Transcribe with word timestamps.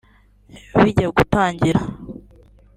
Bijya 0.81 1.07
gutangira 1.17 1.81